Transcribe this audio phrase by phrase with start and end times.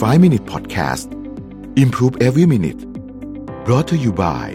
[0.00, 1.12] 5 Minute Podcast
[1.76, 2.80] Improve Every Minute
[3.66, 4.46] brought to you by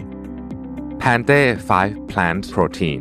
[0.99, 1.41] แพนเต้
[1.79, 2.99] 5 Plant Protein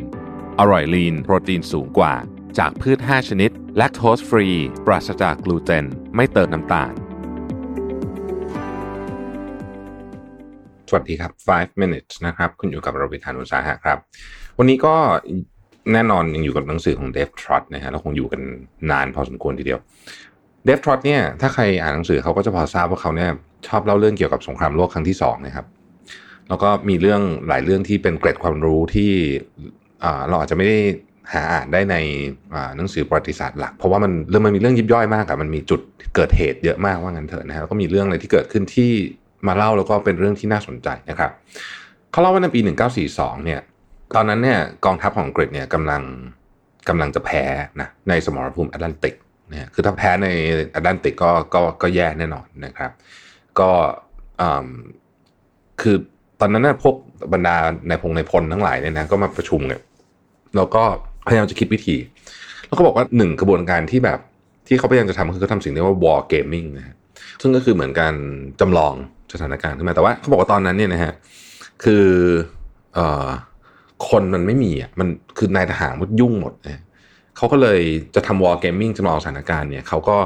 [0.58, 2.14] อร่อยลีนโปรตีนสูงกว่า
[2.58, 4.48] จากพืช 5 ชนิด แลคโตสฟรี
[4.86, 5.84] ปราศจากกลูเตน
[6.16, 6.92] ไม่เติมน้ำตาล
[10.88, 13.98] สวัสดีครับ 5 minutes นะครับ คุณอยู่กับรวิทานุสาหะครับ
[14.58, 14.94] วันนี้ก็
[15.92, 18.40] แน่นอนยังอยู่กับหนังสือของเดฟทรอตนะฮะเราคงอยู่กัน
[18.90, 19.80] นานพอสมควรทีเดียว
[20.66, 23.30] เดฟทรอตเนี่ยถ้าใครอ่านหนังสือเขาก็จะพอทราบว่าเขาเนี่ย
[23.66, 25.66] ชอบเล่าเรื่องเกี่ยวกับสงครามโลกครั้งที่สองนะครับ
[26.48, 29.12] แล้วก็มีเรื่องหลายเรื่องที่เป็นเกร็ดความรู้ที่
[30.28, 30.78] เราอาจจะไม่ได้
[31.32, 31.96] หาอ่านได้ใน
[32.76, 35.80] หนังสือประวัติศาสตร์หลัก เพราะว่ามันเรื่องมันมีเรื่องยิบย่อยมากอะมันมีจุด
[36.14, 38.90] เกิดเหตุเยอะมากว่างั้นเถอะนะฮะแล้วก็มีเรื่องอะไรที่เกิดขึ้นที่
[39.46, 41.30] มาเล่าแล้วก็เป็นเรื่องที่น่าสนใจนะครับ
[42.10, 42.60] เขาเล่าว่าในปี
[43.02, 43.60] 1942 เนี่ย
[44.14, 46.02] ตอนนั้นเนี่ยกองทัพของอังกฤษเนี่ยกำลัง
[46.88, 47.44] กำลังจะแพ้
[47.80, 49.14] นะในสมรภูมิแอตแลนติก
[49.50, 50.28] นะคือถ้าแพ้ใน
[50.70, 52.90] แอตแลนติกก็ก็ก็แย่แน่นอนนะครับ
[53.58, 53.70] ก็
[55.80, 55.96] คือ
[56.40, 56.96] ตอนนั้นนะพวก
[57.32, 57.56] บรรดา
[57.88, 59.80] ในพงในพลทั้งหลายเนี่ยนะก็มาประชุมกัน
[60.56, 60.82] แล้วก็
[61.26, 61.96] พยายามจะคิดวิธี
[62.66, 64.18] แล้วก็บอกว่าหนึ่งกระบวนการที่แบบ
[64.66, 66.96] ที่เขาพยายามจะทำคือเขาทำสิ่งที่เรียกว่า war gaming นะฮะ
[67.40, 68.14] ซึ่งก็คือเหมือนการ
[68.60, 68.94] จำลอง
[69.32, 71.12] สถานการณ์ขึ้นมาแต่ว่าเขาบอกว่าตอนนั้นเนี่ยนะฮะ
[71.84, 72.06] คือ
[72.98, 73.28] อ่อ
[74.08, 76.82] คนมันไม่มีอะมันคือนายทหารมันยุ่งหมดนะ
[77.36, 77.80] เขาก็เลย
[78.14, 80.18] จะทำวอลเกมมิ่งจำลองสถานการณ์เนี่ยเขาก็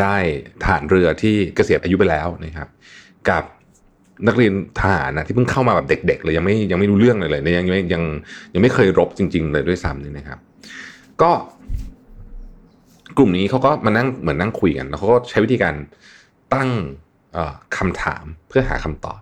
[0.00, 0.16] ได้
[0.64, 2.68] ฐานเรือที่เกษียณอายุไปแล้วนะครับ
[3.28, 3.44] กับ
[4.28, 8.02] นักเรียนทหารนะที่เพิ่งเข้ามาแบบเด็ก ๆ เลยยังไม่ยังไม่รู้เรื่องเลยเลยยังยังยัง
[8.54, 10.38] ยังไม่เคยรบจริง ๆ เลยด้วยซ้ำนี่นะครับ
[11.22, 11.30] ก็
[13.16, 15.74] กลุ่มนี้เขาก็มานั่งเหมือนนั่งคุยกัน แล้วเขาก็ใช้วิธีการ
[16.54, 16.68] ตั้ง
[17.76, 19.20] คำถามเพื่อหาคำตอบ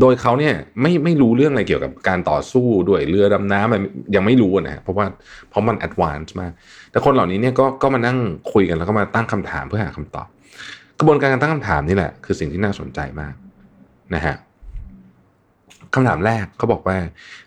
[0.00, 3.80] โดยเขาเนี่ยไม่ไม่รู้เรื่องอะไรเกี่ยวกับการต่อสู้ด้วยเรือดำน้ำมัน
[4.14, 5.06] ยังไม่รู้นะฮะเพราะว่า
[5.50, 6.52] เพราะมัน advance มาก
[6.90, 8.18] แต่คนเหล่านี้เนี่ยก็ก็มานั่ง
[8.52, 10.26] คุยกันแล้วก็มาตั้งคำถามเพื่อหาคำตอบ
[10.98, 13.34] กระบวนการการตั้งคำถามนี่แหละ คือสิ่งที่น่าสนใจมาก
[14.14, 14.36] นะฮะ
[15.94, 16.96] คำถามแรกเขาบอกว่า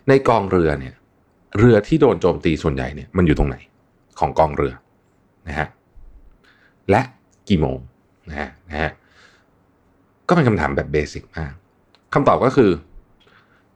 [0.07, 0.93] ในกองเรือเนี่ย
[1.59, 3.57] เรือที่โดนโจมตีส่วนใหญ่เนี่ยมันอยู่ตรงไหน
[4.19, 4.73] ของกองเรือ
[5.47, 5.67] นะฮะ
[6.89, 7.01] และ
[7.49, 7.77] กี่โมง
[8.29, 8.91] นะฮะนะฮะ
[10.27, 11.53] ก็เป็นคำถามแบบเบสิกมาก
[12.13, 12.71] คำตอบก็คือ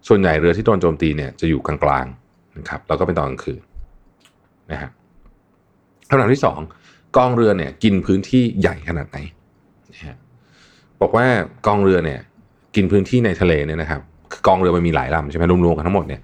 [0.07, 3.61] ส่วนใหญ่เรือที่โดนโจมตีเนี่ยจะอยู่กลางๆนะครับแล้วก็เป็นตอนกลางคืน
[4.71, 4.89] นะฮะ
[6.09, 6.59] คำถามที่สอง
[7.17, 9.17] กองเรือเนี่ยกินพื้นที่ใหญ่ขนาดไหน
[9.93, 10.15] นะฮะ
[11.01, 11.25] บอกว่า
[11.67, 12.19] กองเรือเนี่ย
[12.75, 14.01] กินพื้นที่ในทะเลเนี่ยนะครับ
[14.31, 16.21] คือกองเรือมันมีหลายลำใช่ไหมรวมๆกันทั้งหมดเนี่ย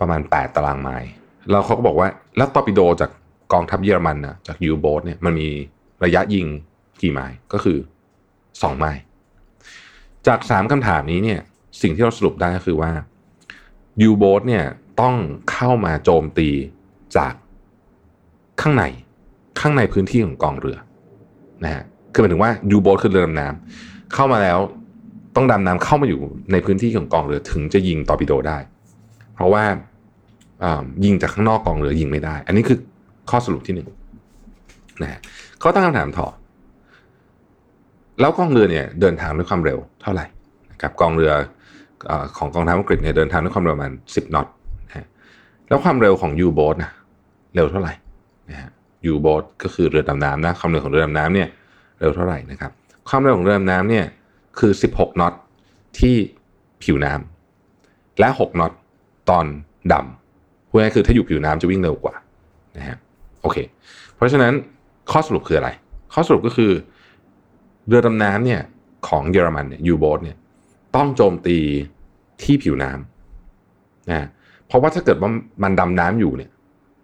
[0.00, 1.10] ประมาณ 8 ตารางไมล์
[1.50, 3.10] แล้วเขาก็บอกว่าแล้วตอร์ปิโดจาก
[3.52, 5.48] กองทัพเยอรมันนะจากยูโบสเนี่ยมันมี
[6.04, 6.46] ระยะยิง
[7.02, 7.78] กี่ไมล์ก็คือ
[8.28, 9.00] 2 ไมล์
[10.26, 11.40] จากสามคำถามนี้เนี่ย
[11.80, 12.90] สิ่งที่เราสรุปได้ก็คือว่า
[14.02, 14.64] ยูโบสเนี่ย
[15.00, 15.16] ต้อง
[15.52, 16.48] เข้ามาโจมตี
[17.16, 17.34] จาก
[18.60, 18.84] ข้างใน
[19.60, 20.78] ข้างในพื้นที่ของกองเรือ
[21.64, 24.58] นะฮะคือหมายถึงว่ายูโบสคือเรือดำน้ำเข้ามาแล้ว
[25.36, 26.20] ต้องดำน้ำเข้ามาอยู่
[26.52, 28.58] ในพื้นที่ของกองเรือถึงจะยิงตอร์ปิโดได้
[29.34, 29.64] เพราะว่า
[31.04, 32.78] ยิงจากข้างนอกกองเรือยิงไม่ได้ อันนี้คือ
[33.30, 33.88] ข้อสรุปที่หนึ่ง
[35.02, 35.20] นะฮะ
[35.58, 36.26] เขาตั้งคำถามต่อ
[38.20, 40.26] แล้วกองเรือเนี่ยเดินทางด้วยความเร็วเท่าไหร่
[40.72, 41.32] นะครับกองเรือ
[42.36, 44.46] ของกองทัพอังกฤษเนี่ยเดินทางด้วยความเร็วประมาณสิบนอต
[44.88, 45.06] นะ
[45.68, 46.90] แล้วความเร็วของยูโบ๊ทนะ
[47.54, 47.94] เร็วเท่าไหร่
[48.50, 48.70] นะฮะ
[49.06, 51.48] ยูโบ๊ทก็คือเรือดำน้ำนะความเร็วของเรือดำน้ำเนี่ย
[52.00, 52.72] เร็วเท่าไหร่นะครับ
[53.08, 54.04] ความเร็วของเรือดำน้ำเนี่ย
[54.58, 55.34] คือสิบหกนอต
[55.98, 56.14] ที่
[56.82, 58.72] ผิวน้ำและหกนอต
[59.30, 59.46] ตอน
[59.92, 62.14] ดำพูดง่ายคือถ้าอยู่ผิวน้ำจะวิ่งเร็วกว่า
[62.76, 62.96] นะฮะ
[63.42, 63.56] โอเค
[64.14, 64.52] เพราะฉะนั้น
[65.10, 65.70] ข้อสรุปคืออะไร
[66.14, 66.72] ข้อสรุปก็คือ
[67.86, 68.60] เรือดำน้ำเนี่ย
[69.08, 70.36] ของเยอรมันเนี่ยยูโบ๊ทเนี่ย
[70.96, 71.58] ต้องโจมตี
[72.42, 74.28] ที่ผิวน้ำนะ
[74.66, 75.30] เพราะว่าถ้าเกิดว่า
[75.62, 76.50] มันดำน้ำอยู่เนี่ย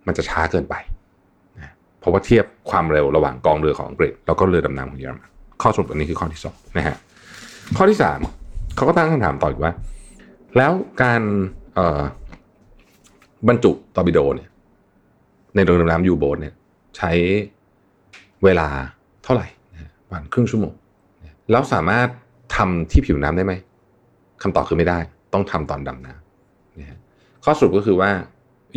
[0.06, 0.74] มันจะช้าเกินไป
[1.56, 5.30] นะเพราะว่าเทียบความเร็วระหว่างกองเรือของอังกฤษแล้วก็เรือดำน้ำของเยอรมัน
[5.62, 6.96] ข้อสรุปอันนี้คือข้อที่สองนะฮะ
[7.76, 8.18] ข้อที่สาม
[8.76, 9.72] เขาก็ตั้งคำถามต่ออีกว่า
[10.56, 10.72] แล้ว
[11.02, 11.22] การ
[13.48, 14.48] บรรจุตอร์ปิโดเนี่ย
[15.54, 16.54] ในเรือดำน้ำยูโบสเนี่ย
[16.96, 17.10] ใช้
[18.44, 18.68] เวลา
[19.24, 19.46] เท่าไหร่
[20.04, 20.72] ประมาณครึ่งชั่วโมง
[21.50, 22.08] แล้วสามารถ
[22.56, 23.52] ทำที่ผิวน้ำได้ไหม
[24.42, 24.98] คำตอบคือไม่ได้
[25.34, 26.98] ต้องทำตอนดำน้ำนะ
[27.44, 28.10] ข้อสรุปก็คือว่า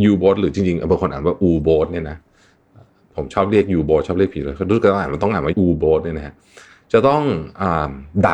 [0.04, 2.18] ยูโบสหรือจริงๆบางคนอ่านว่าอูโบสเนี่ยนะ
[3.16, 6.34] ผมชอบเรียกยูโบสชอบเรียกผิดเลยเขาดูกันอ่านมันต้องอ่านว่าอูโบสเนี่ยนะฮะ
[6.94, 7.24] จะต้อง
[7.62, 7.64] อ
[8.28, 8.30] ด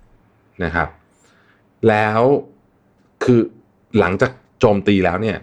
[0.00, 0.88] ำนะครับ
[1.88, 2.20] แล้ว
[3.24, 3.40] คือ
[3.98, 4.30] หลังจาก
[4.60, 5.36] โจมตีแล้วเนี่ย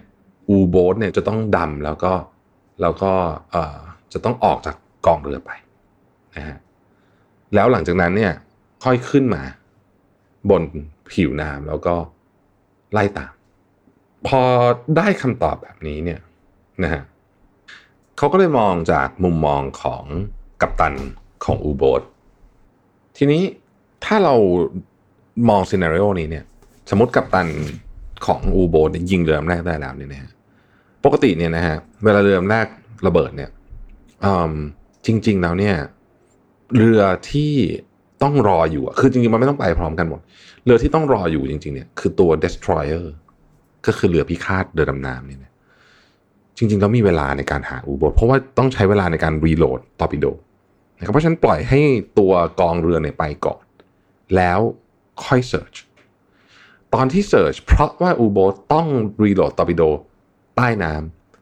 [0.50, 2.12] อูโบสเนี่ยจะต้องดำแล้วก็
[2.80, 3.12] แล้วก็
[4.12, 4.76] จะต้องออกจาก
[5.06, 5.50] กองเรือไป
[6.36, 6.56] นะฮะ
[7.54, 8.32] แล้วหลังจากนั้นเนี่ย
[8.84, 9.42] ค่อยขึ้นมา
[10.50, 10.62] บน
[11.12, 11.94] ผิวน้ำแล้วก็
[12.92, 13.32] ไล่ตาม
[14.26, 14.42] พอ
[14.96, 16.20] ได้คำตอบแบบนี้เนี่ย
[16.82, 17.02] นะฮะ
[18.16, 20.04] เขาก็เลยมองจากมุมมองของ
[20.60, 20.94] กัปตัน
[21.44, 22.02] ของอูโบส
[23.16, 23.42] ทีนี้
[24.04, 24.34] ถ้าเรา
[25.48, 26.44] มองซีนารีโอนี้เนี่ย
[26.90, 27.48] สมมติกัปตัน
[28.26, 30.30] ของอูโบเนี่ยยิงเรือลำแรกได้แล้วเนี่ยนะฮะ
[31.04, 32.66] ปกติเนี่ยนะฮะเวลาเรือลำแรก
[33.06, 33.50] ระเบิดเนี่ย
[34.24, 34.52] อืม
[35.06, 35.76] จริง ๆ แล้วเนี่ย
[36.76, 37.52] เรือที่
[38.22, 40.20] ต้องรออยู่อะคือจริงๆ มันไม่ต้องไปพร้อมกันหมด
[40.64, 43.06] เรือที่ต้องรออยู่จริง ๆ เนี่ย คือตัว destroyer
[43.86, 45.52] ก็คือเรือพิฆาตเรือดำน้ำเนี่ยนะ
[46.56, 50.26] จริงๆ แล้วมีเวลาในการหา U-boat เพราะว่าต้องใช้เวลาในการ reload ตอร์ปิโด
[50.98, 51.80] นะครับเพราะฉะนั้นปล่อยให้
[52.18, 53.62] ตัวกองเรือเนี่ยไปก่อน
[54.36, 54.60] แล้ว
[55.24, 55.74] ค่อย search
[56.94, 58.86] ตอนที่ search เพราะว่า U-boat ต้อง
[59.24, 59.82] reload ตอร์ปิโด
[60.56, 60.94] ใต้น้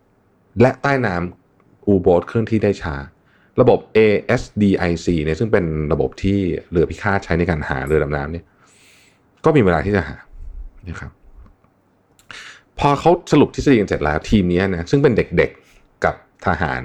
[0.07, 2.95] ำและใต้น้ำ U-boat เคลื่อนที่ได้ช้า
[3.61, 6.39] ระบบ ASDIC เนี่ยซึ่งเป็นระบบที่
[6.71, 8.45] เรือพิฆาตใช้ในการหาเรือดำน้ำเนี่ย
[9.45, 10.17] ก็มีเวลาที่จะหา
[10.89, 11.13] นะครับ
[12.79, 16.15] พอเขาสรุปทฤษฎีกันเสร็จแล้วทีมนี้นะซึ่งเป็นเด็กๆกับ
[16.47, 16.83] ทหาร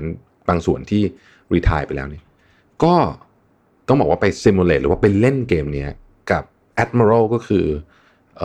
[0.48, 1.02] บางส่วนที่
[1.54, 2.24] retire ไปแล้วเนี่ย
[2.84, 2.94] ก็
[3.88, 5.86] ต้องบอกว่าไป simulate หรือว่าไปเล่นเกมนี้
[6.32, 6.44] กับ
[6.84, 7.66] Admiral ก็คื
[8.42, 8.44] อ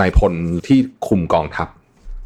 [0.00, 0.32] นายพล
[0.66, 1.68] ที่คุมกองทัพ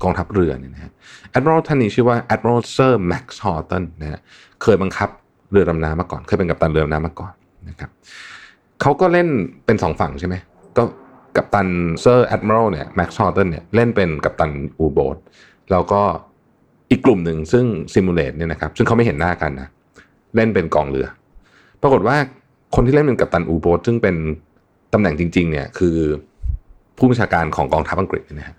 [0.03, 0.93] กองทัพเรือเนี่ยนะฮะ
[1.37, 4.21] Admiral ท่านนี้ชื่อว่า Admiral Sir Max Horton นะฮะ
[4.63, 5.09] เคยบังคับ
[5.51, 7.33] เรือดำน้ำมาก่อน เคยเป็นกัปตันเรือดำน้ำมาก่อน
[7.69, 7.91] นะครับ
[8.81, 9.29] เขาก็เล่น
[9.65, 10.35] เป็นสองฝั่งใช่ไหม
[10.77, 10.83] ก็
[11.37, 11.69] กัปตัน
[12.01, 15.17] Sir Admiral เนี่ย Max Horton เนี่ยเล่นเป็นกัปตัน U-boats
[15.71, 16.01] แล้วก็
[16.91, 17.65] อีกกลุ่มหนึ่งซึ่ง
[17.95, 19.69] simulate เนี่ยนะครับซึ่งเขาไม่เห็นหน้ากันนะ
[20.37, 21.07] เล่นเป็นกองเรือ
[21.83, 22.17] ปรากฏว่า
[22.75, 24.17] คนที่เล่นเป็นกัปตัน U-boats ซึ่งเป็น
[24.93, 25.97] ตำแหน่งจริง ๆ เนี่ยคือ
[26.99, 28.57] ผู้บัญชาการของกองทัพอังกฤษนะฮะ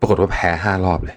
[0.00, 1.16] ปรากฏว่าแพ้ห้ารอบเลย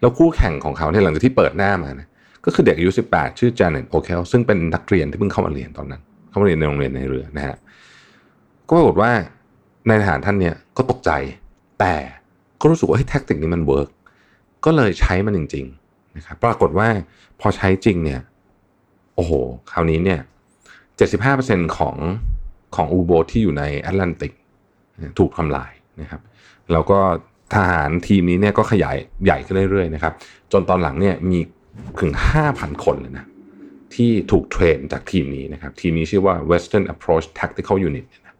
[0.00, 2.08] แล้วคู่แข่งของเขาเนี่ยหลังจากที่เปิดหน้ามานะ
[2.44, 7.56] ก็คือเด็กอายุ 18 ชื่อ Janet Okell ซึ่งเป็นนักเรียนที่เพิ่งเข้ามาเรียนตอนนั้น เข้ามาเรียนในโรงเรียนนายเรือนะฮะ
[8.68, 9.10] ก็ปรากฏว่า
[9.88, 11.10] นายทหารท่านเนี่ยก็ตกใจ
[11.80, 11.94] แต่
[12.60, 13.88] ก็รู้สึกว่า tactic นี้มัน work
[14.64, 16.88] ก็เลยใช้มันจริงๆนะครับปรากฏว่า
[17.40, 18.20] พอใช้จริงเนี่ย
[19.14, 19.32] โอ้โห
[19.70, 20.20] คราวนี้เนี่ย
[20.98, 21.96] 75%ของ
[22.74, 24.32] ของอูโบที่อยู่ในแอตแลนติก
[25.18, 26.20] ถูกทำลายนะครับ
[26.72, 26.98] แล้วก็
[27.54, 30.12] ทหารทีมนี้เนี่ยก็ขยายใหญ่ขึ้นเรื่อยๆนะครับ
[30.52, 31.38] จนตอนหลังเนี่ยมี
[32.00, 32.12] ถึง
[32.48, 33.24] 5,000 คนเลยนะ
[33.94, 38.36] ที่ถูกเทรนจากทีมนี้นะครับ ทีมนี้ชื่อว่า Western Approach Tactical Unit นะ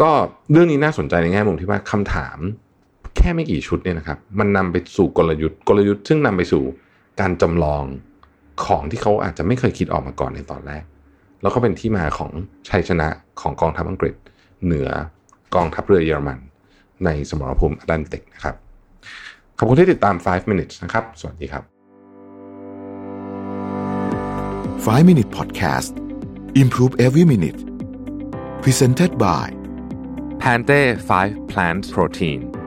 [0.00, 0.10] ก็
[0.52, 2.38] เรื่องนี้น่าสนใจในแง่มุมที่ว่าคำถาม
[3.16, 6.62] แค่ไม่กี่ชุดเนี่ยนะครับ มันนำไปสู่กลยุทธ์กลยุทธ์ซึ่งนำไปสู่
[7.20, 7.84] การจำลอง
[8.64, 10.84] ของที่เขาอาจจะไม่เคยคิดออกมาก่อนในตอนแรก
[11.42, 12.30] แล้วก็เป็นที่มาของ
[12.68, 13.08] ชัยชนะ
[13.40, 14.14] ของกองทัพอังกฤษ
[14.64, 14.88] เหนือ
[15.54, 16.38] กองทัพเรือเยอรมัน
[17.04, 18.54] ในสมรภูมิแอตแลนติกนะครับ
[19.58, 21.62] ขอบคุณที่ติดตาม 5 minutes นะครับ สวัสดีครับ
[24.86, 25.92] 5 Minute Podcast
[26.62, 27.60] Improve Every Minute
[28.62, 29.46] Presented by
[30.42, 32.61] Pante 5 Plant Protein